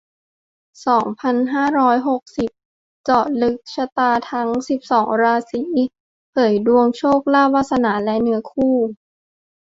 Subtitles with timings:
[0.87, 5.59] สองพันห้าร้อยหกสิบสี่ เจาะลึกชะตาทั้ง สิบสอง ราศี
[6.31, 8.75] เผยดวงโชคลาภ วาสนา และเนื้อคู่